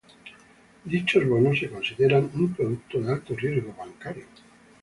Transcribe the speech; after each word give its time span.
Dichos 0.93 1.27
bonos 1.29 1.59
se 1.59 1.69
consideran 1.69 2.31
un 2.33 2.55
producto 2.55 2.99
de 2.99 3.11
alto 3.11 3.35
riesgo 3.35 3.71
bancario. 3.77 4.25